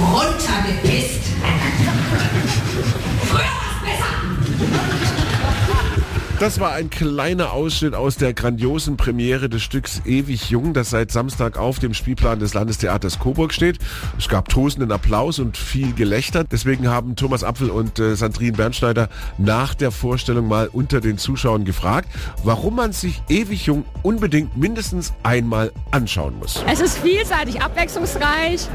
[0.00, 1.24] runtergepisst.
[3.26, 4.12] Früher war's besser!
[6.40, 11.12] Das war ein kleiner Ausschnitt aus der grandiosen Premiere des Stücks Ewig Jung, das seit
[11.12, 13.76] Samstag auf dem Spielplan des Landestheaters Coburg steht.
[14.16, 16.44] Es gab tosenden Applaus und viel Gelächter.
[16.44, 21.66] Deswegen haben Thomas Apfel und äh, Sandrine Bernschneider nach der Vorstellung mal unter den Zuschauern
[21.66, 22.08] gefragt,
[22.42, 26.64] warum man sich Ewig Jung unbedingt mindestens einmal anschauen muss.
[26.66, 28.66] Es ist vielseitig, abwechslungsreich.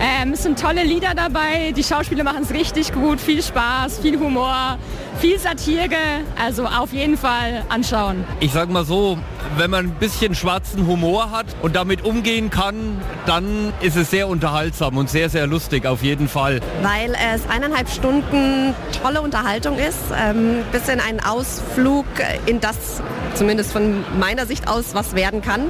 [0.00, 1.72] Ähm, es sind tolle Lieder dabei.
[1.76, 3.20] Die Schauspieler machen es richtig gut.
[3.20, 4.78] Viel Spaß, viel Humor,
[5.18, 5.96] viel Satire.
[6.40, 8.24] Also auf jeden Fall anschauen.
[8.40, 9.18] Ich sag mal so,
[9.56, 14.28] wenn man ein bisschen schwarzen Humor hat und damit umgehen kann, dann ist es sehr
[14.28, 16.60] unterhaltsam und sehr, sehr lustig auf jeden Fall.
[16.82, 22.06] weil es eineinhalb Stunden tolle Unterhaltung ist, ähm, bisschen ein Ausflug
[22.46, 23.02] in das,
[23.34, 25.62] zumindest von meiner Sicht aus, was werden kann.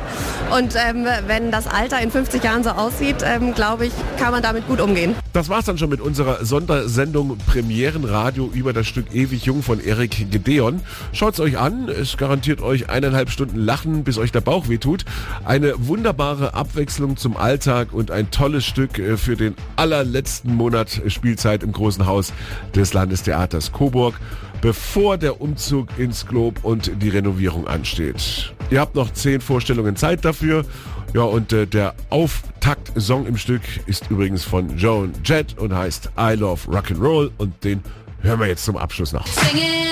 [0.57, 4.43] Und ähm, wenn das Alter in 50 Jahren so aussieht, ähm, glaube ich, kann man
[4.43, 5.15] damit gut umgehen.
[5.33, 10.31] Das war's dann schon mit unserer Sondersendung Premierenradio über das Stück Ewig Jung von Erik
[10.31, 10.81] Gedeon.
[11.13, 15.05] Schaut's euch an, es garantiert euch eineinhalb Stunden Lachen, bis euch der Bauch wehtut.
[15.45, 21.63] Eine wunderbare Abwechslung zum Alltag und ein tolles Stück äh, für den allerletzten Monat Spielzeit
[21.63, 22.33] im großen Haus
[22.75, 24.15] des Landestheaters Coburg,
[24.61, 28.53] bevor der Umzug ins Glob und die Renovierung ansteht.
[28.71, 30.65] Ihr habt noch zehn Vorstellungen Zeit dafür.
[31.13, 36.35] Ja, und äh, der Auftakt-Song im Stück ist übrigens von Joan Jett und heißt I
[36.35, 37.83] Love Rock'n'Roll und den
[38.23, 39.27] hören wir jetzt zum Abschluss noch.
[39.27, 39.91] Singing